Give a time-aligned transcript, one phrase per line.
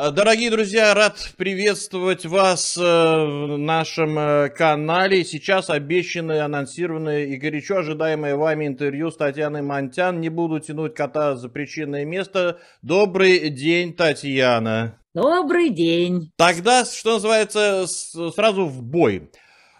[0.00, 5.24] Э, дорогие друзья, рад приветствовать вас э, в нашем э, канале.
[5.24, 10.20] Сейчас обещанное, анонсированное и горячо ожидаемое вами интервью с Татьяной Монтян.
[10.20, 12.60] Не буду тянуть кота за причинное место.
[12.80, 15.00] Добрый день, Татьяна.
[15.14, 16.30] Добрый день.
[16.36, 19.30] Тогда, что называется, сразу в бой.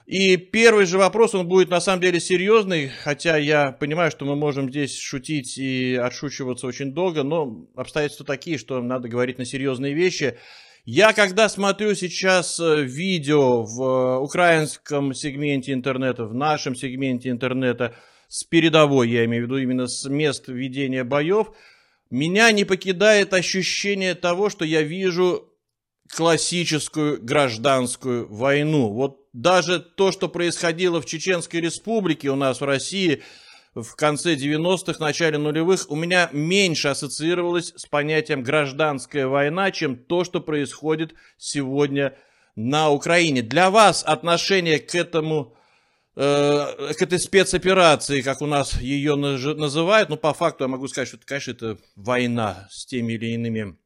[0.08, 4.36] И первый же вопрос, он будет на самом деле серьезный, хотя я понимаю, что мы
[4.36, 9.92] можем здесь шутить и отшучиваться очень долго, но обстоятельства такие, что надо говорить на серьезные
[9.92, 10.38] вещи.
[10.86, 17.94] Я когда смотрю сейчас э, видео в э, украинском сегменте интернета, в нашем сегменте интернета,
[18.28, 21.48] с передовой, я имею в виду именно с мест ведения боев,
[22.08, 25.52] меня не покидает ощущение того, что я вижу
[26.10, 28.88] классическую гражданскую войну.
[28.88, 33.22] Вот даже то, что происходило в Чеченской республике у нас в России
[33.74, 40.24] в конце 90-х, начале нулевых, у меня меньше ассоциировалось с понятием гражданская война, чем то,
[40.24, 42.16] что происходит сегодня
[42.56, 43.42] на Украине.
[43.42, 45.54] Для вас отношение к этому
[46.16, 51.08] э, к этой спецоперации, как у нас ее называют, ну, по факту я могу сказать,
[51.08, 53.76] что, это, конечно, это война с теми или иными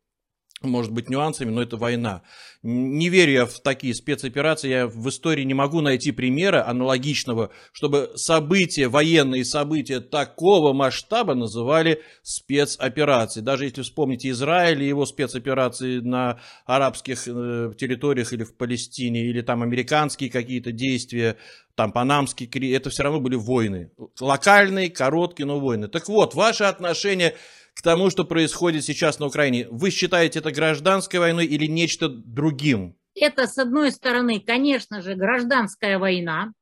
[0.68, 2.22] может быть, нюансами, но это война.
[2.62, 8.12] Не верю я в такие спецоперации, я в истории не могу найти примера аналогичного, чтобы
[8.14, 13.44] события, военные события такого масштаба называли спецоперацией.
[13.44, 19.40] Даже если вспомните Израиль и его спецоперации на арабских э, территориях или в Палестине, или
[19.40, 21.36] там американские какие-то действия,
[21.74, 23.90] там панамские, это все равно были войны.
[24.20, 25.88] Локальные, короткие, но войны.
[25.88, 27.34] Так вот, ваше отношение
[27.74, 29.66] к тому, что происходит сейчас на Украине.
[29.70, 32.96] Вы считаете это гражданской войной или нечто другим?
[33.14, 36.52] Это, с одной стороны, конечно же, гражданская война,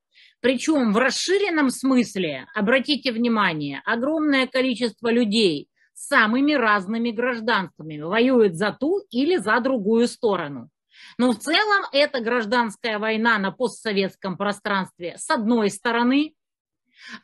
[0.41, 8.73] причем в расширенном смысле, обратите внимание, огромное количество людей с самыми разными гражданствами воюют за
[8.73, 10.71] ту или за другую сторону.
[11.19, 16.35] Но в целом это гражданская война на постсоветском пространстве с одной стороны,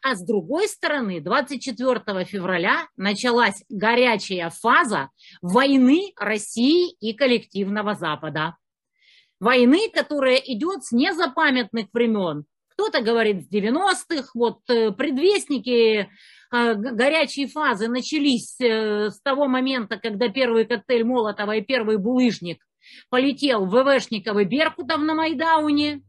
[0.03, 5.11] а с другой стороны, 24 февраля началась горячая фаза
[5.42, 8.57] войны России и коллективного Запада.
[9.39, 12.45] Войны, которая идет с незапамятных времен.
[12.70, 16.09] Кто-то говорит с 90-х, вот э, предвестники
[16.53, 22.63] э, горячей фазы начались э, с того момента, когда первый коктейль Молотова и первый булыжник
[23.09, 26.03] полетел в ВВшников и Беркутов на Майдауне,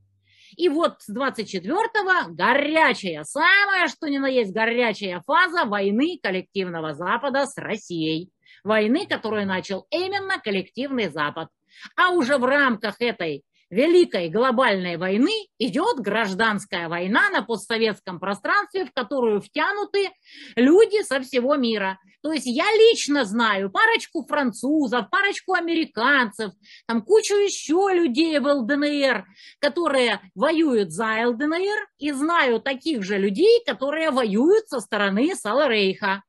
[0.57, 7.45] и вот с 24-го горячая, самая что ни на есть горячая фаза войны коллективного Запада
[7.45, 8.31] с Россией.
[8.63, 11.49] Войны, которую начал именно коллективный Запад.
[11.95, 18.93] А уже в рамках этой Великой глобальной войны идет гражданская война на постсоветском пространстве, в
[18.93, 20.11] которую втянуты
[20.55, 21.99] люди со всего мира.
[22.23, 26.53] То есть я лично знаю парочку французов, парочку американцев,
[26.87, 29.25] там кучу еще людей в ЛДНР,
[29.59, 36.23] которые воюют за ЛДНР, и знаю таких же людей, которые воюют со стороны Саларейха.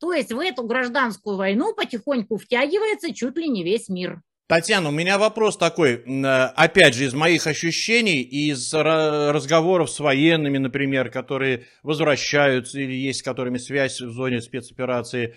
[0.00, 4.20] То есть в эту гражданскую войну потихоньку втягивается чуть ли не весь мир.
[4.48, 6.24] Татьяна, у меня вопрос такой, э,
[6.56, 13.22] опять же, из моих ощущений, из разговоров с военными, например, которые возвращаются или есть с
[13.22, 15.36] которыми связь в зоне спецоперации,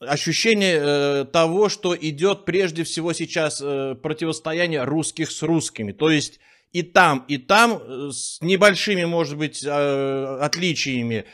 [0.00, 6.40] ощущение э, того, что идет прежде всего сейчас э, противостояние русских с русскими, то есть
[6.72, 11.26] и там, и там с небольшими, может быть, отличиями,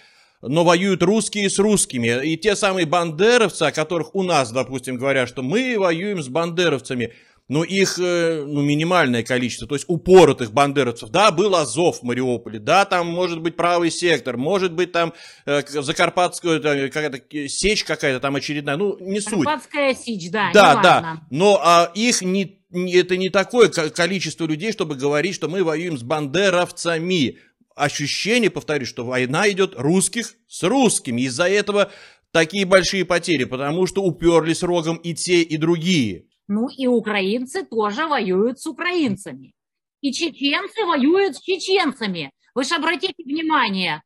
[0.43, 2.27] но воюют русские с русскими.
[2.27, 7.13] И те самые бандеровцы, о которых у нас, допустим, говорят, что мы воюем с бандеровцами,
[7.49, 11.09] но их э, ну, минимальное количество, то есть упоротых бандеровцев.
[11.09, 15.15] Да, был Азов в Мариуполе, да, там может быть правый сектор, может быть там
[15.47, 19.39] э, Закарпатская какая-то сечь какая-то там очередная, ну не суть.
[19.39, 24.95] Закарпатская сечь, да, Да, да, но а, их не, это не такое количество людей, чтобы
[24.95, 27.39] говорить, что мы воюем с бандеровцами
[27.79, 31.23] ощущение, повторюсь, что война идет русских с русскими.
[31.23, 31.91] Из-за этого
[32.33, 36.27] такие большие потери, потому что уперлись рогом и те, и другие.
[36.49, 39.55] Ну и украинцы тоже воюют с украинцами.
[40.01, 42.31] И чеченцы воюют с чеченцами.
[42.55, 44.03] Вы же обратите внимание,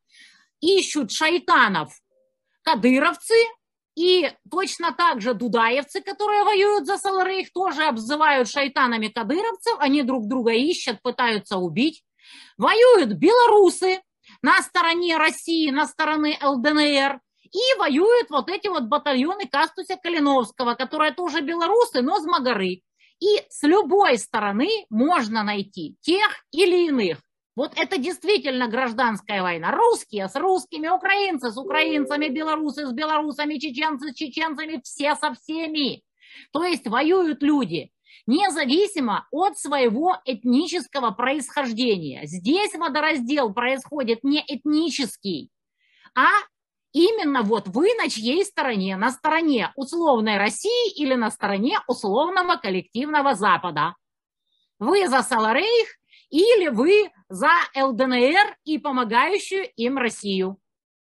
[0.59, 1.93] ищут шайтанов
[2.63, 3.35] кадыровцы,
[3.95, 9.75] и точно так же дудаевцы, которые воюют за Саларейх, тоже обзывают шайтанами кадыровцев.
[9.79, 12.03] Они друг друга ищут, пытаются убить.
[12.57, 14.01] Воюют белорусы
[14.41, 17.19] на стороне России, на стороне ЛДНР.
[17.51, 22.81] И воюют вот эти вот батальоны Кастуся Калиновского, которые тоже белорусы, но с Магары.
[23.19, 27.19] И с любой стороны можно найти тех или иных.
[27.55, 29.71] Вот это действительно гражданская война.
[29.71, 36.01] Русские с русскими, украинцы с украинцами, белорусы с белорусами, чеченцы с чеченцами, все со всеми.
[36.51, 37.92] То есть воюют люди
[38.25, 42.21] независимо от своего этнического происхождения.
[42.25, 45.49] Здесь водораздел происходит не этнический,
[46.15, 46.29] а
[46.91, 48.97] именно вот вы на чьей стороне?
[48.97, 53.95] На стороне условной России или на стороне условного коллективного Запада?
[54.79, 55.87] Вы за Саларейх
[56.29, 60.59] или вы за ЛДНР и помогающую им Россию?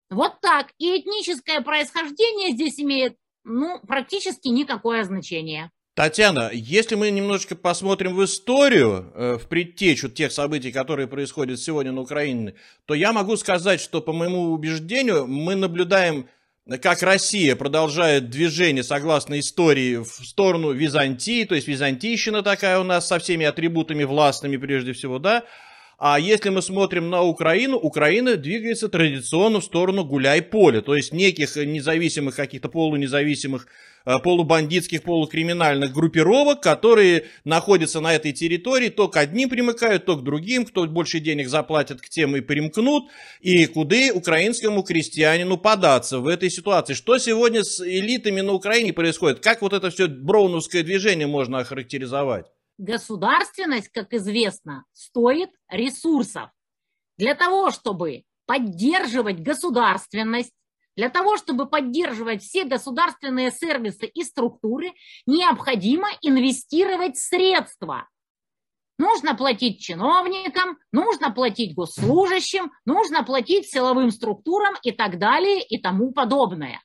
[0.09, 0.71] Вот так.
[0.77, 5.71] И этническое происхождение здесь имеет ну, практически никакое значение.
[5.95, 11.93] Татьяна, если мы немножечко посмотрим в историю, э, в предтечу тех событий, которые происходят сегодня
[11.93, 12.55] на Украине,
[12.85, 16.27] то я могу сказать, что, по моему убеждению, мы наблюдаем,
[16.81, 23.07] как Россия продолжает движение, согласно истории, в сторону Византии, то есть византийщина такая у нас
[23.07, 25.45] со всеми атрибутами властными прежде всего, да,
[25.97, 31.55] а если мы смотрим на Украину, Украина двигается традиционно в сторону гуляй-поля, то есть неких
[31.55, 33.67] независимых, каких-то полунезависимых,
[34.05, 40.23] э, полубандитских, полукриминальных группировок, которые находятся на этой территории, то к одним примыкают, то к
[40.23, 43.05] другим, кто больше денег заплатит, к тем и примкнут,
[43.39, 46.93] и куда украинскому крестьянину податься в этой ситуации.
[46.93, 49.39] Что сегодня с элитами на Украине происходит?
[49.39, 52.47] Как вот это все броуновское движение можно охарактеризовать?
[52.77, 56.49] Государственность, как известно, стоит ресурсов.
[57.17, 60.53] Для того, чтобы поддерживать государственность,
[60.95, 64.93] для того, чтобы поддерживать все государственные сервисы и структуры,
[65.25, 68.07] необходимо инвестировать средства.
[68.97, 76.13] Нужно платить чиновникам, нужно платить госслужащим, нужно платить силовым структурам и так далее и тому
[76.13, 76.81] подобное.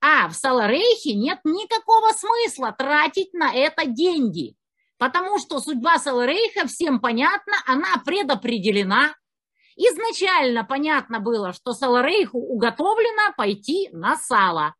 [0.00, 4.54] А в Саларейхе нет никакого смысла тратить на это деньги.
[5.00, 9.14] Потому что судьба Саларейха всем понятна, она предопределена.
[9.74, 14.74] Изначально понятно было, что Саларейху уготовлено пойти на сало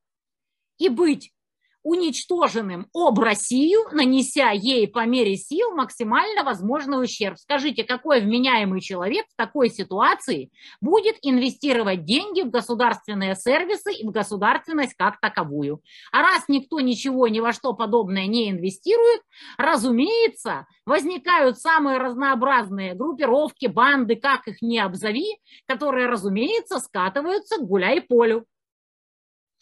[0.76, 1.32] и быть
[1.82, 7.38] уничтоженным об Россию, нанеся ей по мере сил максимально возможный ущерб.
[7.38, 10.50] Скажите, какой вменяемый человек в такой ситуации
[10.80, 15.80] будет инвестировать деньги в государственные сервисы и в государственность как таковую?
[16.12, 19.22] А раз никто ничего ни во что подобное не инвестирует,
[19.56, 28.44] разумеется, возникают самые разнообразные группировки, банды, как их не обзови, которые, разумеется, скатываются к гуляй-полю.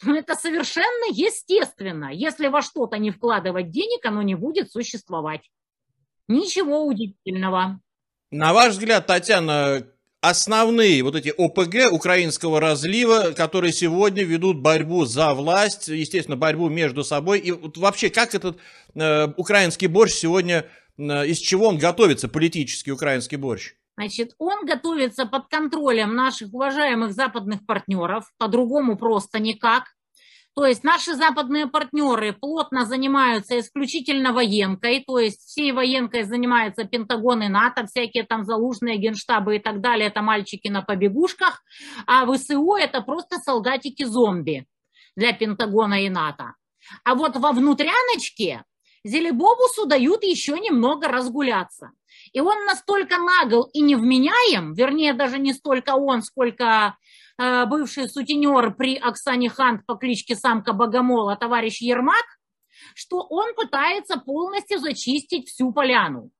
[0.03, 2.09] Ну, это совершенно естественно.
[2.13, 5.41] Если во что-то не вкладывать денег, оно не будет существовать.
[6.27, 7.81] Ничего удивительного.
[8.31, 9.87] На ваш взгляд, Татьяна,
[10.21, 17.03] основные вот эти ОПГ украинского разлива, которые сегодня ведут борьбу за власть, естественно, борьбу между
[17.03, 17.39] собой.
[17.39, 18.57] И вот вообще, как этот
[18.95, 20.65] э, украинский борщ сегодня,
[20.97, 23.73] э, из чего он готовится, политический украинский борщ?
[23.99, 29.87] Значит, он готовится под контролем наших уважаемых западных партнеров, по-другому просто никак.
[30.55, 37.43] То есть наши западные партнеры плотно занимаются исключительно военкой, то есть всей военкой занимаются Пентагон
[37.43, 41.61] и НАТО, всякие там залужные генштабы и так далее, это мальчики на побегушках,
[42.07, 44.65] а ВСУ это просто солдатики-зомби
[45.17, 46.53] для Пентагона и НАТО.
[47.03, 48.63] А вот во внутряночке
[49.03, 51.91] Зелебобусу дают еще немного разгуляться.
[52.33, 56.97] И он настолько нагл и невменяем, вернее, даже не столько он, сколько
[57.37, 62.25] э, бывший сутенер при Оксане Хант по кличке Самка Богомола, товарищ Ермак,
[62.95, 66.31] что он пытается полностью зачистить всю поляну.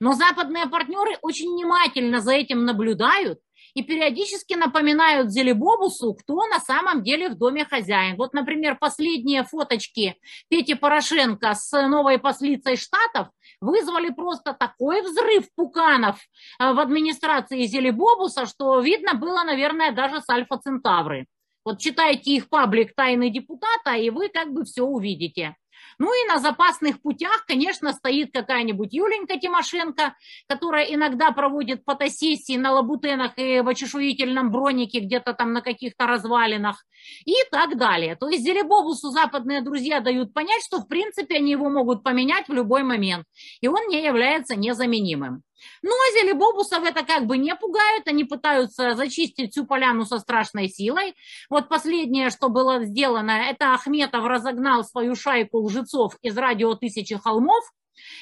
[0.00, 3.38] Но западные партнеры очень внимательно за этим наблюдают
[3.74, 8.16] и периодически напоминают Зелебобусу, кто на самом деле в доме хозяин.
[8.16, 10.16] Вот, например, последние фоточки
[10.48, 13.28] Пети Порошенко с новой послицей Штатов
[13.60, 16.16] вызвали просто такой взрыв пуканов
[16.60, 21.26] э, в администрации Зелебобуса, что видно было, наверное, даже с Альфа Центавры.
[21.64, 25.56] Вот читайте их паблик «Тайны депутата», и вы как бы все увидите.
[25.98, 30.14] Ну и на запасных путях, конечно, стоит какая-нибудь Юленька Тимошенко,
[30.48, 36.84] которая иногда проводит фотосессии на лабутенах и в очешуительном бронике где-то там на каких-то развалинах
[37.24, 38.16] и так далее.
[38.16, 42.52] То есть Зелебобусу западные друзья дают понять, что в принципе они его могут поменять в
[42.52, 43.24] любой момент,
[43.60, 45.42] и он не является незаменимым.
[45.82, 50.18] Но ну, а зелебобусов это как бы не пугают, они пытаются зачистить всю поляну со
[50.18, 51.14] страшной силой.
[51.50, 57.64] Вот последнее, что было сделано, это Ахметов разогнал свою шайку лжецов из радио «Тысячи холмов»,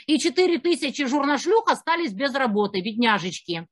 [0.06, 3.66] и 4 тысячи журношлюх остались без работы, бедняжечки.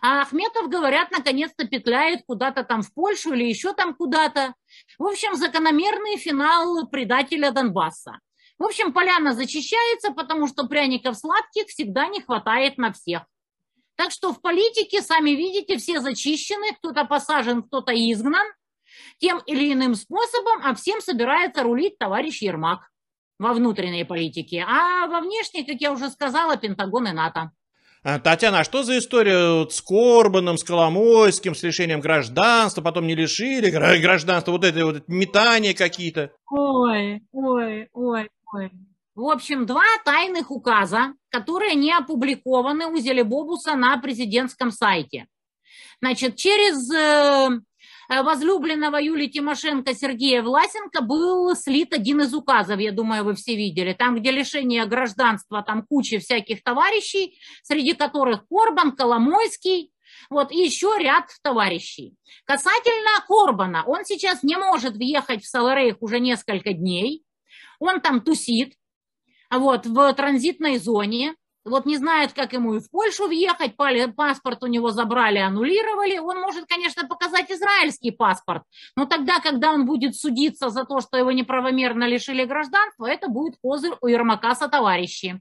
[0.00, 4.54] А Ахметов, говорят, наконец-то петляет куда-то там в Польшу или еще там куда-то.
[4.98, 8.18] В общем, закономерный финал предателя Донбасса.
[8.62, 13.22] В общем, поляна зачищается, потому что пряников сладких всегда не хватает на всех.
[13.96, 18.46] Так что в политике, сами видите, все зачищены, кто-то посажен, кто-то изгнан
[19.18, 22.88] тем или иным способом, а всем собирается рулить товарищ Ермак.
[23.40, 27.50] во внутренней политике, а во внешней, как я уже сказала, Пентагон и НАТО.
[28.04, 33.16] А, Татьяна, а что за история с Корбаном, с Коломойским, с лишением гражданства, потом не
[33.16, 36.30] лишили гражданства, вот это вот метания какие-то?
[36.48, 38.28] Ой, ой, ой,
[39.14, 45.26] В общем, два тайных указа, которые не опубликованы у Зелебобуса на президентском сайте.
[46.00, 47.60] Значит, через э,
[48.12, 53.56] Э, возлюбленного Юлии Тимошенко Сергея Власенко был слит один из указов, я думаю, вы все
[53.56, 59.92] видели, там, где лишение гражданства, там куча всяких товарищей, среди которых Корбан, Коломойский,
[60.30, 62.14] вот, и еще ряд товарищей.
[62.44, 67.21] Касательно Корбана, он сейчас не может въехать в Саларейх уже несколько дней,
[67.82, 68.74] он там тусит,
[69.50, 71.34] вот, в транзитной зоне,
[71.64, 76.18] вот не знает, как ему и в Польшу въехать, паспорт у него забрали, аннулировали.
[76.18, 78.64] Он может, конечно, показать израильский паспорт,
[78.96, 83.54] но тогда, когда он будет судиться за то, что его неправомерно лишили гражданства, это будет
[83.62, 85.40] козырь у Ермака со товарищи.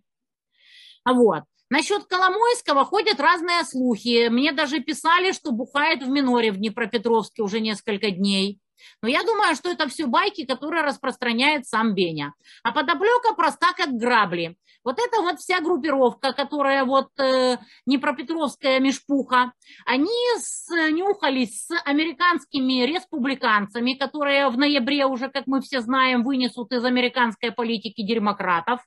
[1.05, 1.43] Вот.
[1.71, 4.27] Насчет Коломойского ходят разные слухи.
[4.27, 8.59] Мне даже писали, что бухает в Миноре в Днепропетровске уже несколько дней.
[9.01, 12.33] Но я думаю, что это все байки, которые распространяет сам Беня.
[12.63, 14.55] А подоплека проста, как грабли.
[14.83, 19.53] Вот это вот вся группировка, которая вот э, Днепропетровская межпуха,
[19.85, 20.09] они
[20.39, 27.51] снюхались с американскими республиканцами, которые в ноябре уже, как мы все знаем, вынесут из американской
[27.51, 28.79] политики демократов.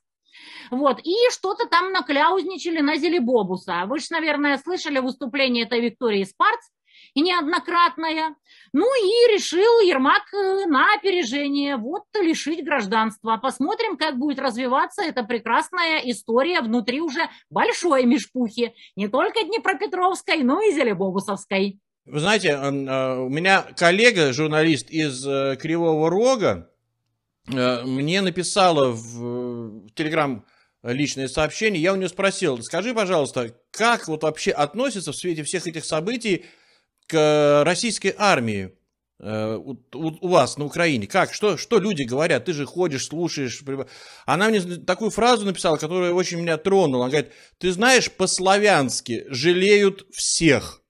[0.69, 3.85] Вот, и что-то там накляузничали на Зелебобуса.
[3.85, 6.59] Вы же, наверное, слышали выступление этой Виктории Спарц,
[7.15, 8.35] и неоднократная.
[8.73, 13.37] Ну и решил Ермак э, на опережение вот лишить гражданства.
[13.37, 20.61] Посмотрим, как будет развиваться эта прекрасная история внутри уже большой межпухи, не только Днепропетровской, но
[20.61, 21.79] и Зелебобусовской.
[22.05, 26.69] Вы знаете, э, у меня коллега, журналист из э, Кривого Рога,
[27.47, 30.43] мне написала в Телеграм
[30.81, 35.67] личное сообщение, я у нее спросил, скажи, пожалуйста, как вот вообще относится в свете всех
[35.67, 36.45] этих событий
[37.07, 38.73] к российской армии
[39.19, 41.07] э, у, у, вас на Украине?
[41.07, 41.33] Как?
[41.33, 42.45] Что, что люди говорят?
[42.45, 43.63] Ты же ходишь, слушаешь.
[44.25, 47.05] Она мне такую фразу написала, которая очень меня тронула.
[47.05, 50.81] Она говорит, ты знаешь, по-славянски жалеют всех.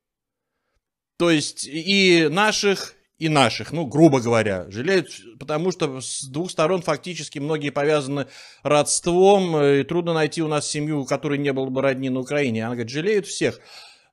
[1.18, 5.08] То есть и наших, и наших, ну, грубо говоря, жалеют,
[5.40, 8.28] потому что с двух сторон фактически многие повязаны
[8.64, 12.66] родством, и трудно найти у нас семью, у которой не было бы родни на Украине.
[12.66, 13.62] Она говорит, жалеют всех.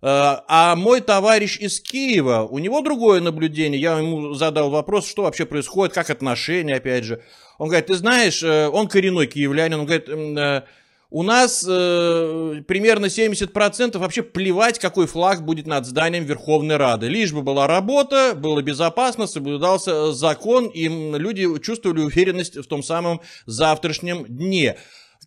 [0.02, 3.80] Э, а мой товарищ из Киева, у него другое наблюдение.
[3.80, 7.22] Я ему задал вопрос, что вообще происходит, как отношения, опять же.
[7.58, 10.62] Он говорит, ты знаешь, э, он коренной киевлянин, он говорит, э,
[11.10, 17.06] у нас э, примерно 70% вообще плевать, какой флаг будет над зданием Верховной Рады.
[17.06, 23.20] Лишь бы была работа, было безопасно, соблюдался закон, и люди чувствовали уверенность в том самом
[23.46, 24.78] завтрашнем дне.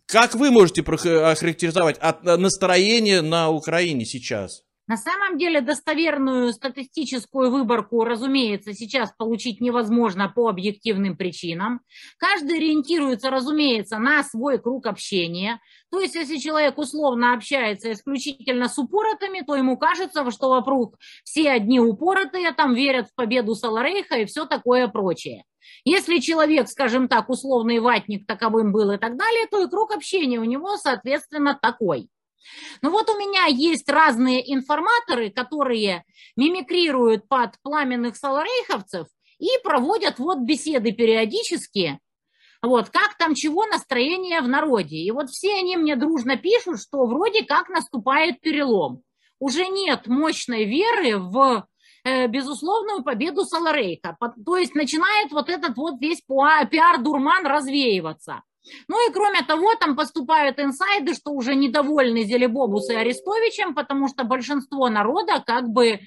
[0.06, 4.65] Как вы можете охарактеризовать настроение на Украине сейчас?
[4.88, 11.80] На самом деле достоверную статистическую выборку, разумеется, сейчас получить невозможно по объективным причинам.
[12.18, 15.60] Каждый ориентируется, разумеется, на свой круг общения.
[15.90, 21.50] То есть, если человек условно общается исключительно с упоротыми, то ему кажется, что вокруг все
[21.50, 25.42] одни упоротые, там верят в победу Саларейха и все такое прочее.
[25.84, 30.38] Если человек, скажем так, условный ватник таковым был и так далее, то и круг общения
[30.38, 32.08] у него, соответственно, такой.
[32.82, 36.04] Ну вот у меня есть разные информаторы, которые
[36.36, 41.98] мимикрируют под пламенных саларейховцев и проводят вот беседы периодически,
[42.62, 44.96] вот, как там чего настроение в народе.
[44.96, 49.02] И вот все они мне дружно пишут, что вроде как наступает перелом.
[49.38, 51.66] Уже нет мощной веры в
[52.04, 54.16] э, безусловную победу Саларейка.
[54.44, 58.42] То есть начинает вот этот вот весь пиар-дурман развеиваться.
[58.88, 64.24] Ну и кроме того, там поступают инсайды, что уже недовольны Зелебобус и Арестовичем, потому что
[64.24, 66.00] большинство народа как бы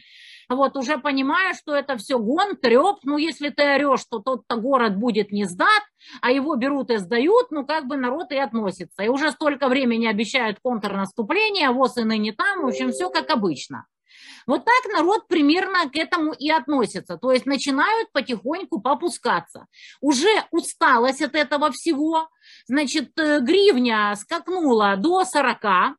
[0.49, 4.97] вот уже понимая, что это все гон, треп, ну если ты орешь, то тот-то город
[4.97, 5.83] будет не сдат,
[6.21, 9.03] а его берут и сдают, ну как бы народ и относится.
[9.03, 13.85] И уже столько времени обещают контрнаступление, ВОЗ и ныне там, в общем, все как обычно.
[14.47, 17.17] Вот так народ примерно к этому и относится.
[17.17, 19.67] То есть начинают потихоньку попускаться.
[20.01, 22.29] Уже усталость от этого всего.
[22.67, 25.95] Значит, э, гривня скакнула до 40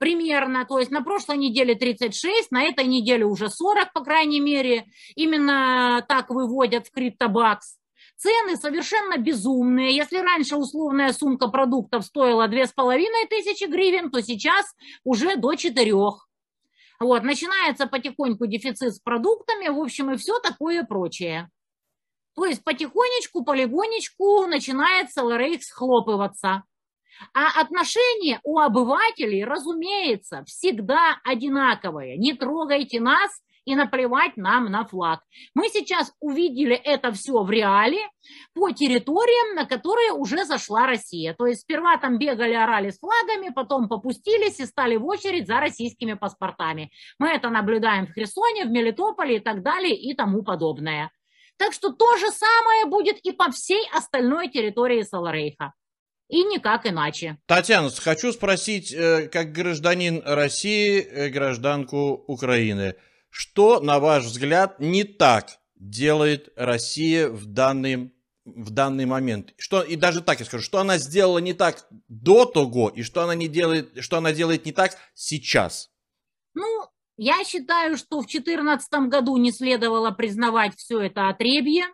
[0.00, 4.86] примерно, то есть на прошлой неделе 36, на этой неделе уже 40, по крайней мере,
[5.14, 7.76] именно так выводят в криптобакс.
[8.16, 9.96] Цены совершенно безумные.
[9.96, 14.74] Если раньше условная сумка продуктов стоила 2500 гривен, то сейчас
[15.04, 15.92] уже до 4.
[17.00, 21.50] Вот, начинается потихоньку дефицит с продуктами, в общем, и все такое прочее.
[22.36, 26.62] То есть потихонечку, полигонечку начинает Целорейх схлопываться.
[27.34, 32.16] А отношения у обывателей, разумеется, всегда одинаковые.
[32.18, 33.30] Не трогайте нас,
[33.70, 35.20] и наплевать нам на флаг.
[35.54, 38.00] Мы сейчас увидели это все в реале
[38.52, 41.34] по территориям, на которые уже зашла Россия.
[41.34, 45.60] То есть сперва там бегали, орали с флагами, потом попустились и стали в очередь за
[45.60, 46.90] российскими паспортами.
[47.20, 51.12] Мы это наблюдаем в Херсоне, в Мелитополе и так далее и тому подобное.
[51.56, 55.74] Так что то же самое будет и по всей остальной территории Саларейха.
[56.28, 57.38] И никак иначе.
[57.46, 62.96] Татьяна, хочу спросить, э, как гражданин России, э, гражданку Украины–
[63.30, 68.12] что, на ваш взгляд, не так делает Россия в данный,
[68.44, 69.54] в данный момент?
[69.56, 73.22] Что, и даже так я скажу, что она сделала не так до того, и что
[73.22, 75.90] она, не делает, что она делает не так сейчас?
[76.54, 81.86] Ну, я считаю, что в 2014 году не следовало признавать все это отребье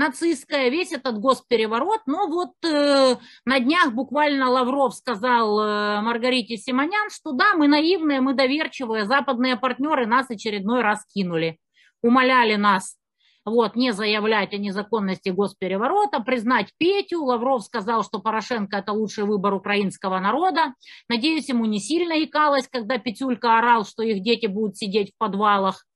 [0.00, 2.00] нацистская, весь этот госпереворот.
[2.06, 8.20] Но вот э, на днях буквально Лавров сказал э, Маргарите Симонян, что да, мы наивные,
[8.20, 11.58] мы доверчивые, западные партнеры нас очередной раз кинули,
[12.02, 12.96] умоляли нас
[13.44, 17.24] вот, не заявлять о незаконности госпереворота, признать Петю.
[17.24, 20.74] Лавров сказал, что Порошенко– это лучший выбор украинского народа.
[21.08, 25.86] Надеюсь, ему не сильно икалось, когда Петюлька орал, что их дети будут сидеть в подвалах.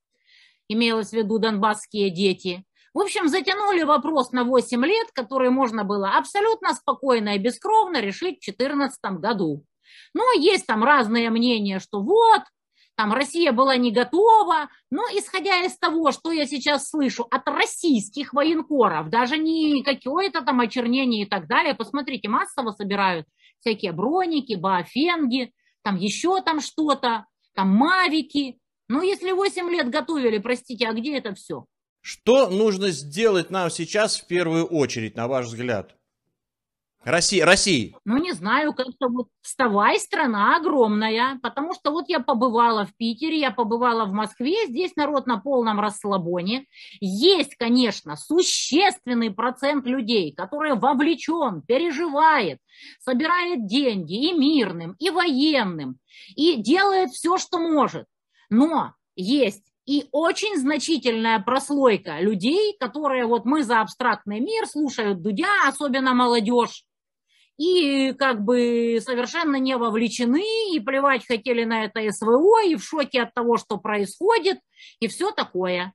[0.69, 2.65] Имелось в виду донбасские дети.
[2.95, 8.39] В общем, затянули вопрос на 8 лет, который можно было абсолютно спокойно и бескровно решить
[8.41, 9.65] в 2014 году.
[10.15, 12.43] Но есть там разные мнения, что вот,
[12.97, 18.33] там Россия была не готова, но исходя из того, что я сейчас слышу от российских
[18.33, 23.27] военкоров, даже не какое-то там очернение и так далее, посмотрите, массово собирают
[23.59, 28.61] всякие броники, баофенги, там еще там что-то, там мавики.
[28.89, 31.65] Ну, если 8 лет готовили, простите, а где это все?
[32.07, 35.97] Что нужно сделать нам сейчас в первую очередь, на ваш взгляд?
[37.03, 37.97] Россия, России.
[38.05, 43.41] Ну, не знаю, как-то вот вставай, страна огромная, потому что вот я побывала в Питере,
[43.41, 46.67] я побывала в Москве, здесь народ на полном расслабоне.
[47.01, 52.59] Есть, конечно, существенный процент людей, который вовлечен, переживает,
[53.01, 55.97] собирает деньги и мирным, и военным,
[56.37, 58.05] и делает все, что может.
[58.51, 65.69] Но есть и очень значительная прослойка людей, которые вот мы за абстрактный мир слушают Дудя,
[65.69, 66.85] особенно молодежь,
[67.57, 70.43] и как бы совершенно не вовлечены,
[70.73, 74.59] и плевать хотели на это СВО, и в шоке от того, что происходит,
[75.01, 75.93] и все такое.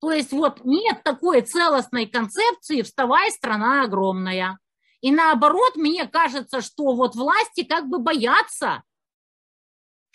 [0.00, 4.58] То есть вот нет такой целостной концепции «вставай, страна огромная».
[5.02, 8.82] И наоборот, мне кажется, что вот власти как бы боятся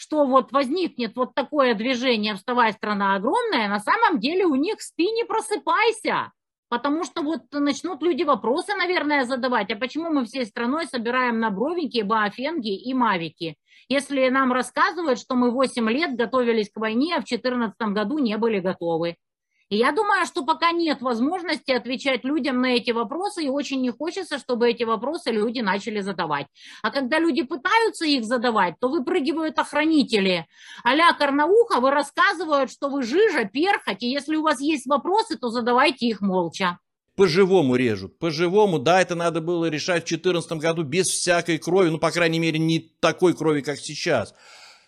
[0.02, 5.12] что вот возникнет вот такое движение «Вставай, страна огромная», на самом деле у них спи,
[5.12, 6.32] не просыпайся.
[6.70, 11.52] Потому что вот начнут люди вопросы, наверное, задавать, а почему мы всей страной собираем на
[11.52, 13.58] бровики, баофенги и мавики?
[13.90, 18.38] Если нам рассказывают, что мы 8 лет готовились к войне, а в 2014 году не
[18.38, 19.18] были готовы.
[19.72, 23.90] И я думаю, что пока нет возможности отвечать людям на эти вопросы, и очень не
[23.90, 26.48] хочется, чтобы эти вопросы люди начали задавать.
[26.84, 30.46] А когда люди пытаются их задавать, то выпрыгивают охранители.
[30.84, 36.06] А-ля Карнауховы рассказывают, что вы жижа, перхоть, и если у вас есть вопросы, то задавайте
[36.06, 36.78] их молча
[37.16, 38.18] по-живому режут.
[38.18, 42.40] По-живому, да, это надо было решать в 2014 году без всякой крови, ну, по крайней
[42.40, 44.34] мере, не такой крови, как сейчас.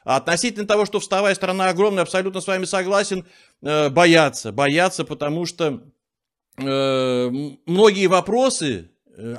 [0.04, 3.26] А относительно того, что вставая страна огромная, абсолютно с вами согласен,
[3.62, 4.52] э, боятся.
[4.52, 5.84] Боятся, потому что
[6.58, 7.30] э,
[7.66, 8.92] многие вопросы,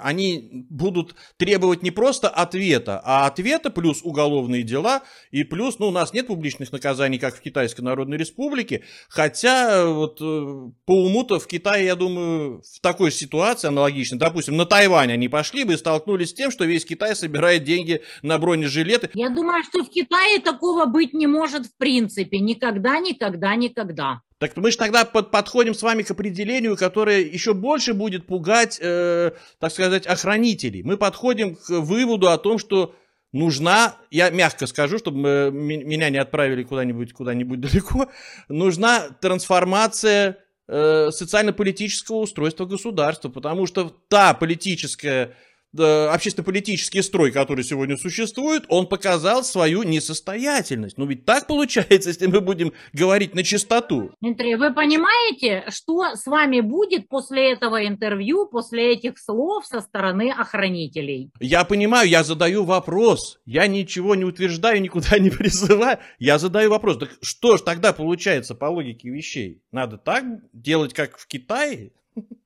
[0.02, 5.90] они будут требовать не просто ответа, а ответа плюс уголовные дела и плюс, ну, у
[5.90, 11.38] нас нет публичных наказаний, как в Китайской Народной Республике, хотя э, вот э, по уму-то
[11.38, 15.76] в Китае, я думаю, в такой ситуации аналогично, допустим, на Тайвань они пошли бы и
[15.76, 19.10] столкнулись с тем, что весь Китай собирает деньги на бронежилеты.
[19.14, 24.20] Я думаю, что в Китае такого быть не может в принципе, никогда, никогда, никогда.
[24.38, 28.78] Так мы же тогда под, подходим с вами к определению, которое еще больше будет пугать,
[28.82, 30.82] э, так сказать, охранителей.
[30.82, 32.94] Мы подходим к выводу о том, что
[33.32, 38.08] нужна, я мягко скажу, чтобы мы, меня не отправили куда-нибудь куда-нибудь далеко,
[38.48, 45.36] нужна трансформация э, социально-политического устройства государства, потому что та политическая
[45.78, 50.98] общественно-политический строй, который сегодня существует, он показал свою несостоятельность.
[50.98, 54.10] Ну ведь так получается, если мы будем говорить на чистоту.
[54.20, 60.30] Дмитрий, вы понимаете, что с вами будет после этого интервью, после этих слов со стороны
[60.30, 61.30] охранителей?
[61.40, 63.38] Я понимаю, я задаю вопрос.
[63.44, 65.98] Я ничего не утверждаю, никуда не призываю.
[66.18, 66.98] Я задаю вопрос.
[66.98, 69.62] Так что ж тогда получается по логике вещей?
[69.72, 71.92] Надо так делать, как в Китае?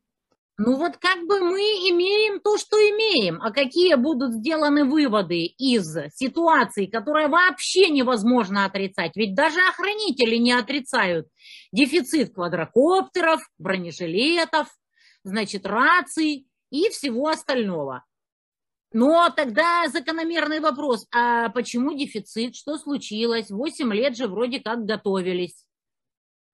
[0.61, 5.97] Ну вот как бы мы имеем то, что имеем, а какие будут сделаны выводы из
[6.17, 11.29] ситуации, которая вообще невозможно отрицать, ведь даже охранители не отрицают
[11.71, 14.67] дефицит квадрокоптеров, бронежилетов,
[15.23, 18.05] значит, раций и всего остального.
[18.93, 23.51] Но тогда закономерный вопрос, а почему дефицит, что случилось?
[23.51, 25.68] Восемь лет же вроде как готовились.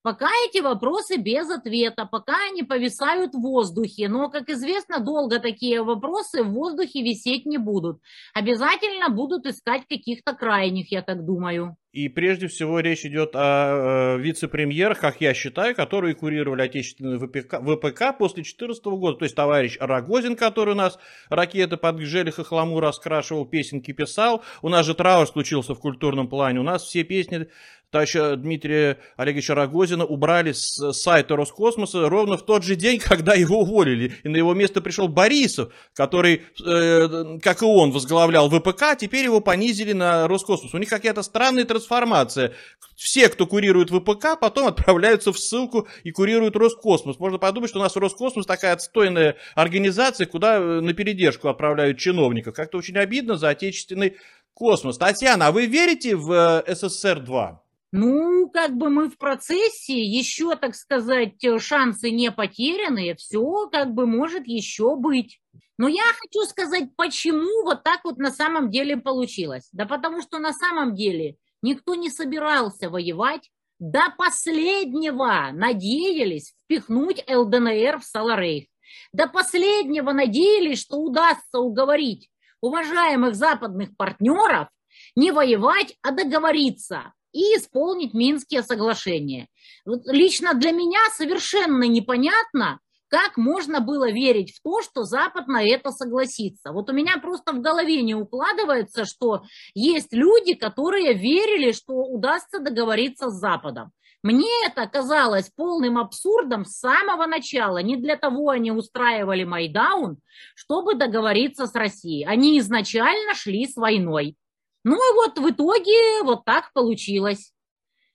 [0.04, 4.10] Пока эти вопросы без ответа, пока они повисают в воздухе.
[4.10, 8.02] Но, как известно, долго такие вопросы в воздухе висеть не будут.
[8.34, 11.78] Обязательно будут искать каких-то крайних, я так думаю.
[11.94, 17.60] И прежде всего речь идет о э, вице-премьерах, как я считаю, которые курировали отечественный ВПК,
[17.62, 19.18] ВПК после 2014 года.
[19.18, 20.98] То есть товарищ Рогозин, который у нас
[21.30, 24.42] ракеты под Желих и Хламу раскрашивал, песенки писал.
[24.60, 26.58] У нас же траур случился в культурном плане.
[26.58, 27.46] У нас все песни
[27.94, 33.60] товарища Дмитрия Олеговича Рогозина убрали с сайта Роскосмоса ровно в тот же день, когда его
[33.60, 34.16] уволили.
[34.24, 39.40] И на его место пришел Борисов, который, э, как и он, возглавлял ВПК, теперь его
[39.40, 40.74] понизили на Роскосмос.
[40.74, 42.54] У них какая-то странная трансформация.
[42.96, 47.20] Все, кто курирует ВПК, потом отправляются в ссылку и курируют Роскосмос.
[47.20, 52.56] Можно подумать, что у нас Роскосмос такая отстойная организация, куда э, на передержку отправляют чиновников.
[52.56, 54.16] Как-то очень обидно за отечественный
[54.52, 54.98] космос.
[54.98, 57.58] Татьяна, а вы верите в э, СССР-2?
[57.96, 64.04] Ну, как бы мы в процессе, еще, так сказать, шансы не потеряны, все как бы
[64.04, 65.40] может еще быть.
[65.78, 69.68] Но я хочу сказать, почему вот так вот на самом деле получилось.
[69.70, 78.00] Да потому что на самом деле никто не собирался воевать, до последнего надеялись впихнуть ЛДНР
[78.00, 78.66] в Саларейх.
[79.12, 82.28] До последнего надеялись, что удастся уговорить
[82.60, 84.66] уважаемых западных партнеров
[85.14, 89.48] не воевать, а договориться и исполнить Минские соглашения.
[89.84, 95.62] Вот лично для меня совершенно непонятно, как можно было верить в то, что Запад на
[95.62, 96.72] это согласится.
[96.72, 99.42] Вот у меня просто в голове не укладывается, что
[99.74, 103.92] есть люди, которые верили, что удастся договориться с Западом.
[104.22, 107.82] Мне это казалось полным абсурдом с самого начала.
[107.82, 110.16] Не для того они устраивали Майдаун,
[110.54, 112.24] чтобы договориться с Россией.
[112.24, 114.36] Они изначально шли с войной.
[114.84, 117.52] Ну и вот в итоге вот так получилось.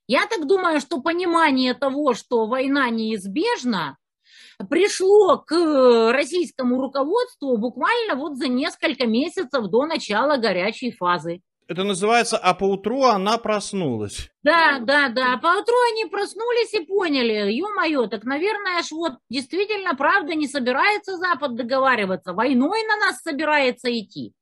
[0.07, 3.97] Я так думаю, что понимание того, что война неизбежна,
[4.69, 11.41] пришло к российскому руководству буквально вот за несколько месяцев до начала горячей фазы.
[11.67, 14.29] Это называется «а поутру она проснулась».
[14.41, 15.37] Да, да, да.
[15.37, 21.55] Поутру они проснулись и поняли, ё-моё, так, наверное, ж вот действительно, правда, не собирается Запад
[21.55, 24.33] договариваться, войной на нас собирается идти.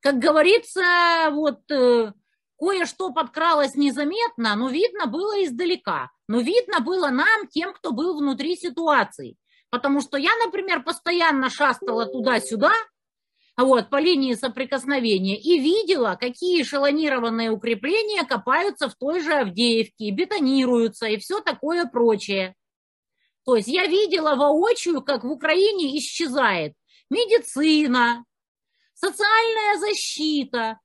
[0.00, 2.12] Как говорится, вот э,
[2.58, 6.10] кое-что подкралось незаметно, но видно было издалека.
[6.26, 9.36] Но видно было нам, тем, кто был внутри ситуации.
[9.70, 12.72] Потому что я, например, постоянно шастала туда-сюда,
[13.56, 21.06] вот, по линии соприкосновения, и видела, какие эшелонированные укрепления копаются в той же Авдеевке, бетонируются
[21.06, 22.54] и все такое прочее.
[23.44, 26.74] То есть я видела воочию, как в Украине исчезает
[27.10, 28.24] медицина,
[29.00, 30.78] социальная защита,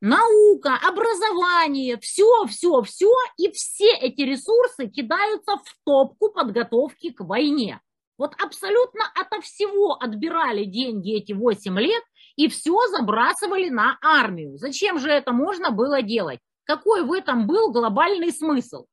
[0.00, 7.80] наука, образование, все, все, все, и все эти ресурсы кидаются в топку подготовки к войне.
[8.18, 12.02] Вот абсолютно ото всего отбирали деньги эти 8 лет
[12.36, 14.56] и все забрасывали на армию.
[14.56, 16.40] Зачем же это можно было делать?
[16.64, 18.86] Какой в этом был глобальный смысл?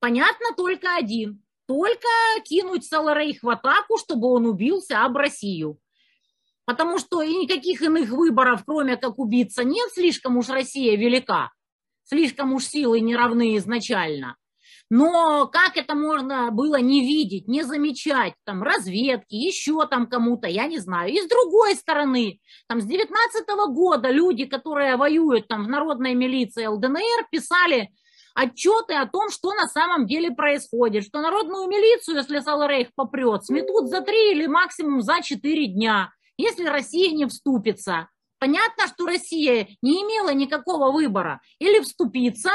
[0.00, 1.42] Понятно только один.
[1.66, 2.08] Только
[2.44, 5.78] кинуть Саларейх в атаку, чтобы он убился об Россию
[6.64, 11.50] потому что и никаких иных выборов, кроме как убиться, нет, слишком уж Россия велика,
[12.04, 14.36] слишком уж силы не равны изначально.
[14.94, 20.66] Но как это можно было не видеть, не замечать, там, разведки, еще там кому-то, я
[20.66, 21.10] не знаю.
[21.10, 26.14] И с другой стороны, там, с 19 -го года люди, которые воюют там в народной
[26.14, 27.88] милиции ЛДНР, писали
[28.34, 33.88] отчеты о том, что на самом деле происходит, что народную милицию, если Саларейх попрет, сметут
[33.88, 38.08] за три или максимум за четыре дня если Россия не вступится.
[38.38, 41.40] Понятно, что Россия не имела никакого выбора.
[41.60, 42.50] Или вступиться,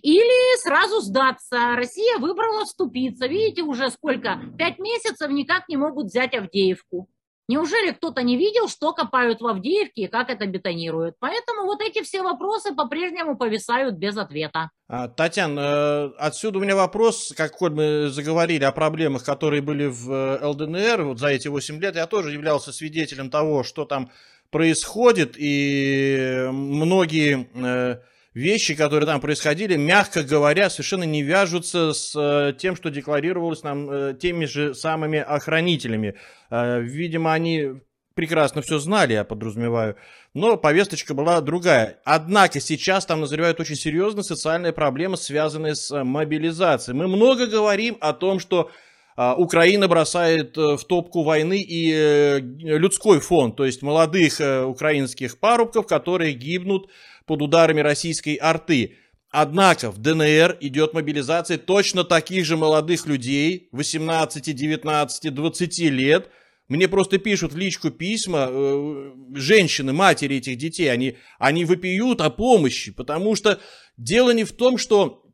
[0.00, 1.74] или сразу сдаться.
[1.74, 3.26] Россия выбрала вступиться.
[3.26, 4.40] Видите, уже сколько?
[4.56, 7.08] Пять месяцев никак не могут взять Авдеевку.
[7.48, 11.16] Неужели кто-то не видел, что копают в Авдеевке и как это бетонируют?
[11.18, 14.70] Поэтому вот эти все вопросы по-прежнему повисают без ответа.
[14.88, 20.10] А, Татьяна, э, отсюда у меня вопрос, как мы заговорили о проблемах, которые были в
[20.10, 21.96] э, ЛДНР вот за эти 8 лет.
[21.96, 24.10] Я тоже являлся свидетелем того, что там
[24.50, 28.00] происходит, и многие э,
[28.34, 33.90] вещи, которые там происходили, мягко говоря, совершенно не вяжутся с э, тем, что декларировалось нам
[33.90, 36.14] э, теми же самыми охранителями.
[36.50, 37.82] Э, видимо, они
[38.14, 39.96] прекрасно все знали, я подразумеваю,
[40.34, 42.00] но повесточка была другая.
[42.04, 46.96] Однако сейчас там назревают очень серьезные социальные проблемы, связанные с мобилизацией.
[46.96, 48.70] Мы много говорим о том, что
[49.16, 56.88] Украина бросает в топку войны и людской фонд, то есть молодых украинских парубков, которые гибнут
[57.26, 58.98] под ударами российской арты.
[59.30, 66.30] Однако в ДНР идет мобилизация точно таких же молодых людей, 18, 19, 20 лет.
[66.68, 72.30] Мне просто пишут в личку письма э, женщины, матери этих детей, они, они выпьют о
[72.30, 73.58] помощи, потому что
[73.96, 75.24] дело не в том, что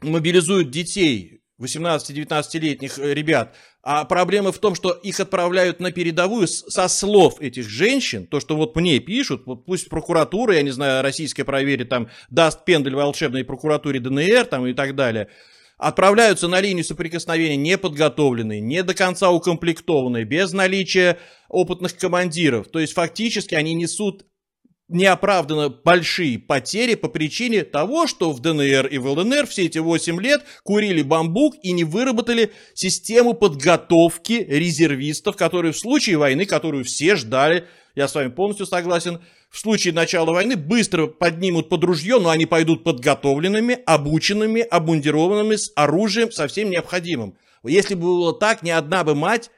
[0.00, 3.54] мобилизуют детей, 18-19-летних э, ребят.
[3.82, 8.56] А проблема в том, что их отправляют на передовую со слов этих женщин, то, что
[8.56, 13.44] вот мне пишут, вот пусть прокуратура, я не знаю, российская проверит, там, даст пендель волшебной
[13.44, 15.28] прокуратуре ДНР, там, и так далее,
[15.78, 22.68] отправляются на линию соприкосновения неподготовленные, не до конца укомплектованные, без наличия опытных командиров.
[22.68, 24.24] То есть фактически они несут
[24.88, 30.20] неоправданно большие потери по причине того, что в ДНР и в ЛНР все эти 8
[30.20, 37.16] лет курили бамбук и не выработали систему подготовки резервистов, которые в случае войны, которую все
[37.16, 42.30] ждали, я с вами полностью согласен, в случае начала войны быстро поднимут под ружье, но
[42.30, 47.36] они пойдут подготовленными, обученными, обмундированными, с оружием, со всем необходимым.
[47.62, 49.50] Если бы было так, ни одна бы мать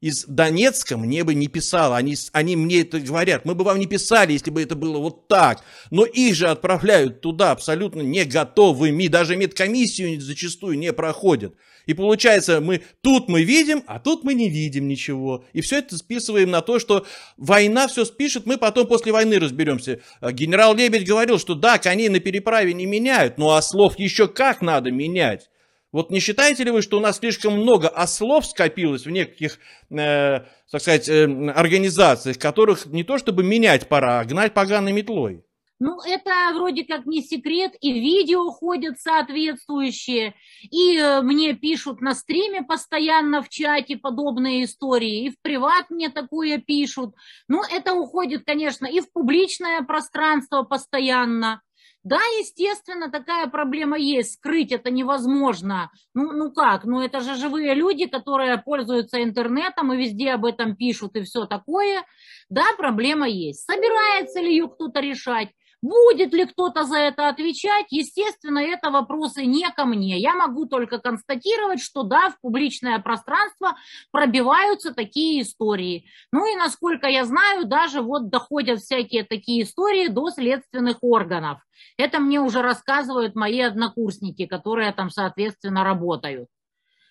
[0.00, 1.96] из Донецка мне бы не писала.
[1.96, 3.44] Они, они мне это говорят.
[3.44, 5.62] Мы бы вам не писали, если бы это было вот так.
[5.90, 9.08] Но их же отправляют туда абсолютно не готовыми.
[9.08, 11.54] Даже медкомиссию зачастую не проходят.
[11.86, 15.44] И получается, мы тут мы видим, а тут мы не видим ничего.
[15.52, 20.00] И все это списываем на то, что война все спишет, мы потом после войны разберемся.
[20.22, 24.60] Генерал Лебедь говорил, что да, коней на переправе не меняют, но а слов еще как
[24.60, 25.50] надо менять.
[25.92, 29.58] Вот не считаете ли вы, что у нас слишком много ослов скопилось в неких,
[29.90, 35.42] э, так сказать, э, организациях, которых не то чтобы менять пора, а гнать поганой метлой?
[35.82, 40.34] Ну, это вроде как не секрет, и видео ходят соответствующие,
[40.70, 46.10] и э, мне пишут на стриме постоянно в чате подобные истории, и в приват мне
[46.10, 47.14] такое пишут.
[47.48, 51.62] Ну, это уходит, конечно, и в публичное пространство постоянно.
[52.02, 55.90] Да, естественно, такая проблема есть, скрыть это невозможно.
[56.14, 60.76] Ну, ну как, ну это же живые люди, которые пользуются интернетом и везде об этом
[60.76, 62.02] пишут и все такое.
[62.48, 63.64] Да, проблема есть.
[63.66, 65.50] Собирается ли ее кто-то решать?
[65.82, 67.86] Будет ли кто-то за это отвечать?
[67.90, 70.18] Естественно, это вопросы не ко мне.
[70.18, 73.76] Я могу только констатировать, что да, в публичное пространство
[74.10, 76.04] пробиваются такие истории.
[76.32, 81.60] Ну и насколько я знаю, даже вот доходят всякие такие истории до следственных органов.
[81.96, 86.48] Это мне уже рассказывают мои однокурсники, которые там, соответственно, работают.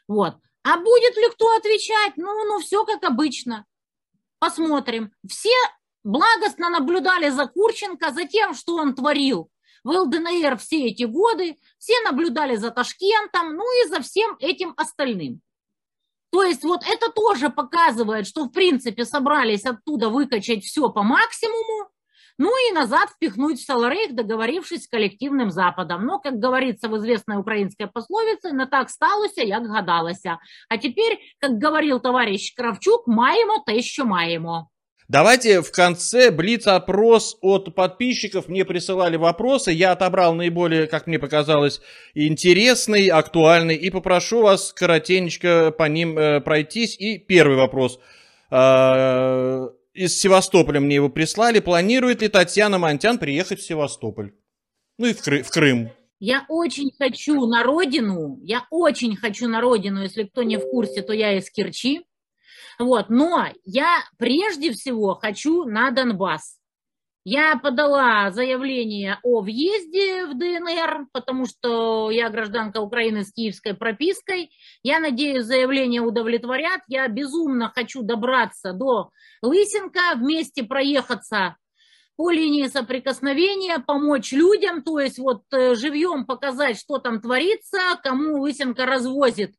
[0.07, 0.35] Вот.
[0.63, 2.13] А будет ли кто отвечать?
[2.17, 3.65] Ну, ну, все как обычно.
[4.39, 5.11] Посмотрим.
[5.27, 5.55] Все
[6.03, 9.49] благостно наблюдали за Курченко, за тем, что он творил
[9.83, 15.41] в ЛДНР все эти годы, все наблюдали за Ташкентом, ну и за всем этим остальным.
[16.31, 21.89] То есть вот это тоже показывает, что в принципе собрались оттуда выкачать все по максимуму,
[22.37, 26.05] ну и назад впихнуть в Саларейх, договорившись с коллективным Западом.
[26.05, 30.39] Но, как говорится в известной украинской пословице, на так сталося, як гадалося.
[30.69, 34.69] А теперь, как говорил товарищ Кравчук, маемо, то еще маемо.
[35.09, 38.47] Давайте в конце блиц-опрос от подписчиков.
[38.47, 39.71] Мне присылали вопросы.
[39.71, 41.81] Я отобрал наиболее, как мне показалось,
[42.13, 43.75] интересный, актуальный.
[43.75, 46.95] И попрошу вас коротенько по ним э, пройтись.
[46.99, 47.99] И первый вопрос.
[48.51, 51.59] Э, из Севастополя мне его прислали.
[51.59, 54.33] Планирует ли Татьяна Монтян приехать в Севастополь?
[54.99, 55.89] Ну и в, Кры- в Крым.
[56.19, 61.01] Я очень хочу на родину, я очень хочу на родину, если кто не в курсе,
[61.01, 62.01] то я из Керчи.
[62.79, 66.57] Вот, но я прежде всего хочу на Донбасс.
[67.25, 74.49] Я подала заявление о въезде в ДНР, потому что я гражданка Украины с киевской пропиской.
[74.81, 76.79] Я надеюсь, заявление удовлетворят.
[76.87, 79.09] Я безумно хочу добраться до
[79.41, 81.57] Лысенко, вместе проехаться
[82.15, 88.41] по линии соприкосновения, помочь людям, то есть вот э, живьем показать, что там творится, кому
[88.41, 89.55] Лысенко развозит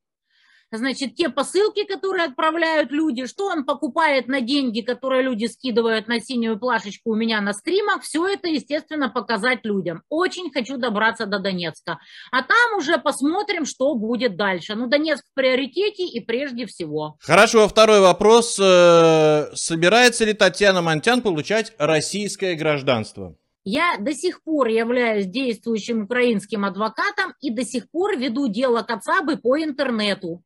[0.78, 6.20] значит, те посылки, которые отправляют люди, что он покупает на деньги, которые люди скидывают на
[6.20, 10.02] синюю плашечку у меня на стримах, все это, естественно, показать людям.
[10.09, 11.98] Очень хочу добраться до Донецка.
[12.30, 14.74] А там уже посмотрим, что будет дальше.
[14.74, 17.16] Ну, Донецк в приоритете и прежде всего.
[17.20, 18.59] Хорошо, второй вопрос.
[18.61, 23.37] Э, собирается ли Татьяна Монтян получать российское гражданство?
[23.64, 29.37] Я до сих пор являюсь действующим украинским адвокатом и до сих пор веду дело Кацабы
[29.37, 30.42] по интернету.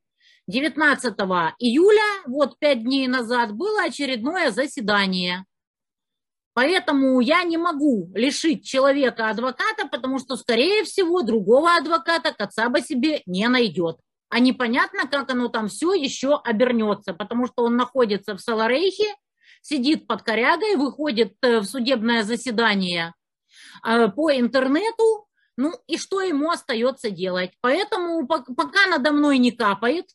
[0.47, 1.15] 19
[1.59, 5.47] июля, вот пять дней назад, было очередное заседание.
[6.53, 13.23] Поэтому я не могу лишить человека адвоката, потому что, скорее всего, другого адвоката Кацаба себе
[13.27, 13.97] не найдет.
[14.29, 19.15] А непонятно, как оно там все еще обернется, потому что он находится в Саларейхе,
[19.63, 23.15] сидит под корягой, выходит э, в судебное заседание
[23.87, 25.27] э, по интернету,
[25.57, 27.53] ну и что ему остается делать?
[27.61, 30.07] Поэтому пока надо мной не капает,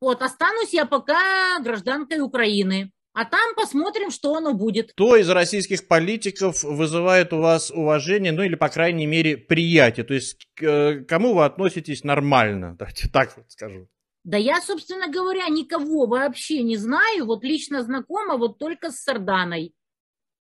[0.00, 2.92] вот, останусь я пока гражданкой Украины.
[3.12, 4.92] А там посмотрим, что оно будет.
[4.92, 10.06] Кто из российских политиков вызывает у вас уважение, ну или, по крайней мере, приятие?
[10.06, 12.76] То есть к э, кому вы относитесь нормально?
[12.78, 13.88] Давайте так вот скажу.
[14.22, 17.26] Да я, собственно говоря, никого вообще не знаю.
[17.26, 19.74] Вот лично знакома вот только с Сарданой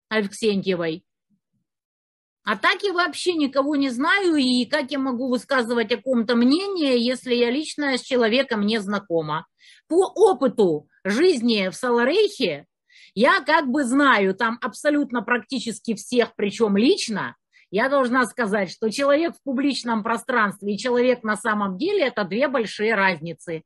[0.09, 1.05] Алексентьевой.
[2.45, 6.99] А так я вообще никого не знаю, и как я могу высказывать о ком-то мнение,
[6.99, 9.47] если я лично с человеком не знакома.
[9.89, 12.67] По опыту жизни в Саларейхе
[13.15, 17.37] я как бы знаю там абсолютно практически всех, причем лично.
[17.71, 22.49] Я должна сказать, что человек в публичном пространстве и человек на самом деле– это две
[22.49, 23.63] большие разницы.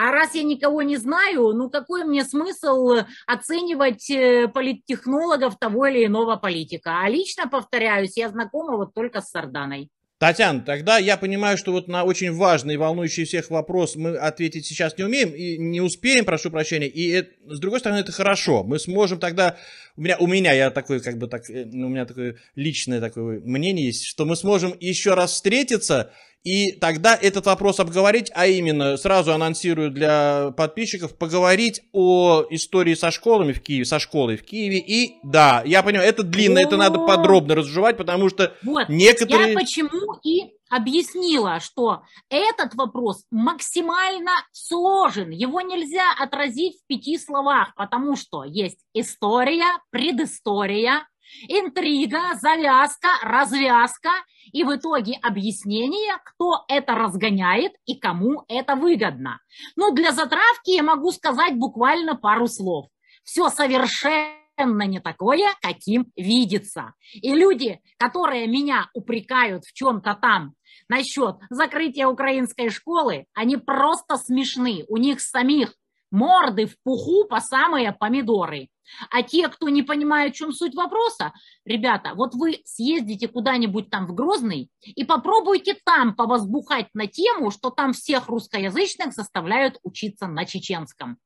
[0.00, 6.06] А раз я никого не знаю, ну какой мне смысл оценивать э, политтехнологов того или
[6.06, 7.00] иного политика?
[7.02, 9.90] А лично, повторяюсь, я знакома вот только с Сарданой.
[10.18, 14.96] Татьяна, тогда я понимаю, что вот на очень важный волнующий всех вопрос мы ответить сейчас
[14.98, 16.88] не умеем и не успеем, прошу прощения.
[16.88, 18.62] И это, с другой стороны, это хорошо.
[18.62, 19.56] Мы сможем тогда...
[19.96, 23.40] У меня, у меня я такой, как бы так, э, у меня такое личное такое
[23.40, 26.12] мнение есть, что мы сможем еще раз встретиться,
[26.48, 33.10] и тогда этот вопрос обговорить, а именно, сразу анонсирую для подписчиков, поговорить о истории со
[33.10, 34.78] школами в Киеве, со школой в Киеве.
[34.78, 39.52] И да, я понимаю, это длинно, это надо подробно разжевать, потому что вот, некоторые...
[39.52, 45.28] Я почему и объяснила, что этот вопрос максимально сложен.
[45.28, 51.06] Его нельзя отразить в пяти словах, потому что есть история, предыстория,
[51.48, 54.10] интрига, завязка, развязка
[54.52, 59.40] и в итоге объяснение, кто это разгоняет и кому это выгодно.
[59.76, 62.86] Ну, для затравки я могу сказать буквально пару слов.
[63.24, 66.94] Все совершенно не такое, каким видится.
[67.12, 70.54] И люди, которые меня упрекают в чем-то там
[70.88, 74.84] насчет закрытия украинской школы, они просто смешны.
[74.88, 75.74] У них самих
[76.10, 78.68] морды в пуху по самые помидоры.
[79.10, 81.32] А те, кто не понимает, в чем суть вопроса,
[81.64, 87.70] ребята, вот вы съездите куда-нибудь там в Грозный и попробуйте там повозбухать на тему, что
[87.70, 91.18] там всех русскоязычных заставляют учиться на чеченском.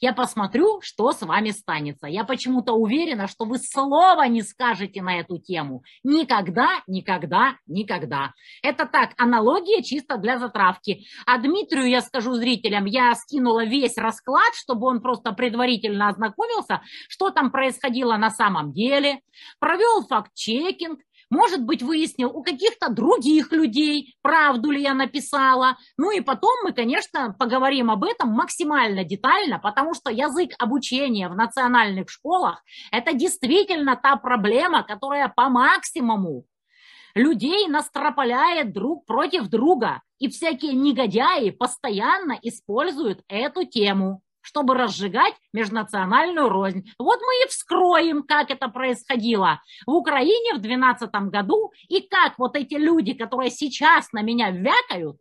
[0.00, 2.06] Я посмотрю, что с вами станется.
[2.06, 5.82] Я почему-то уверена, что вы слова не скажете на эту тему.
[6.02, 8.32] Никогда, никогда, никогда.
[8.62, 11.06] Это так, аналогия чисто для затравки.
[11.26, 17.30] А Дмитрию я скажу зрителям, я скинула весь расклад, чтобы он просто предварительно ознакомился, что
[17.30, 19.20] там происходило на самом деле,
[19.58, 25.78] провел факт-чекинг, может быть, выяснил у каких-то других людей, правду ли я написала.
[25.96, 31.36] Ну и потом мы, конечно, поговорим об этом максимально детально, потому что язык обучения в
[31.36, 32.62] национальных школах–
[32.92, 36.44] это действительно та проблема, которая по максимуму
[37.14, 40.02] людей настропаляет друг против друга.
[40.18, 46.90] И всякие негодяи постоянно используют эту тему чтобы разжигать межнациональную рознь.
[46.98, 52.56] Вот мы и вскроем, как это происходило в Украине в 2012 году, и как вот
[52.56, 55.18] эти люди, которые сейчас на меня вякают,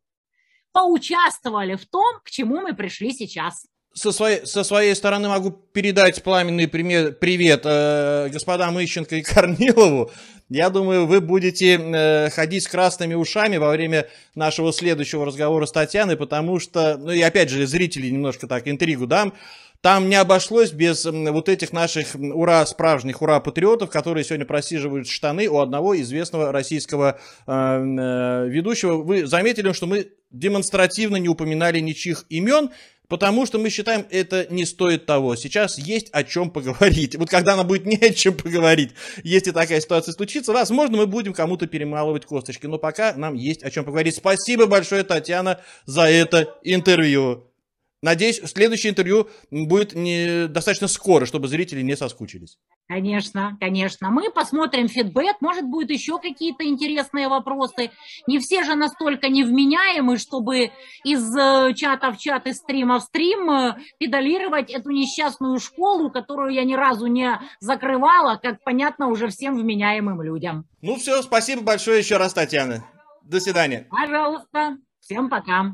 [0.71, 6.23] поучаствовали в том, к чему мы пришли сейчас со своей, со своей стороны могу передать
[6.23, 10.11] пламенный пример, привет э, господам Ищенко и Корнилову.
[10.49, 15.71] Я думаю, вы будете э, ходить с красными ушами во время нашего следующего разговора с
[15.71, 19.33] Татьяной, потому что, ну и опять же, зрители немножко так интригу дам.
[19.81, 25.47] Там не обошлось без вот этих наших ура справжних ура патриотов, которые сегодня просиживают штаны
[25.47, 28.95] у одного известного российского э, э, ведущего.
[28.95, 32.71] Вы заметили, что мы демонстративно не упоминали ничьих имен,
[33.09, 35.35] Потому что мы считаем, это не стоит того.
[35.35, 37.15] Сейчас есть о чем поговорить.
[37.15, 38.91] Вот когда нам будет не о чем поговорить,
[39.23, 42.67] если такая ситуация случится, возможно, мы будем кому-то перемалывать косточки.
[42.67, 44.15] Но пока нам есть о чем поговорить.
[44.15, 47.48] Спасибо большое, Татьяна, за это интервью.
[48.01, 52.57] Надеюсь, следующее интервью будет не, достаточно скоро, чтобы зрители не соскучились.
[52.87, 54.09] Конечно, конечно.
[54.09, 57.91] Мы посмотрим фидбэк, может, будут еще какие-то интересные вопросы.
[58.25, 60.71] Не все же настолько невменяемы, чтобы
[61.03, 66.53] из э, чата в чат, из стрима в стрим э, педалировать эту несчастную школу, которую
[66.53, 70.65] я ни разу не закрывала, как понятно уже всем вменяемым людям.
[70.81, 72.85] Ну все, спасибо большое еще раз, Татьяна.
[73.21, 73.87] До свидания.
[73.91, 74.77] Пожалуйста.
[74.99, 75.73] Всем пока.